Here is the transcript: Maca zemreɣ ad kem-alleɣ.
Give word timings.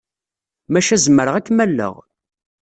Maca 0.71 0.97
zemreɣ 1.05 1.35
ad 1.35 1.45
kem-alleɣ. 1.47 1.95